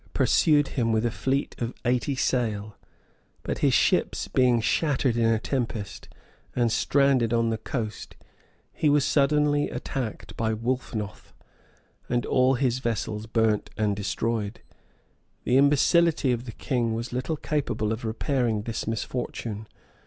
[0.01, 2.75] ]Brightric pursued him with a fleet of eighty sail;
[3.43, 6.09] but his ships being shattered in a tempest,
[6.55, 8.15] and stranded on the coast,
[8.73, 11.33] he was suddenly attacked by Wolfnoth,
[12.09, 14.61] and all his vessels burnt and destroyed.
[15.43, 19.67] The imbecility of the king was little capable of repairing this misfortune.